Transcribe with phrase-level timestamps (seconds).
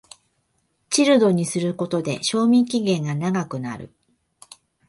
[0.89, 3.93] チルドにすることで賞味期限が長くなる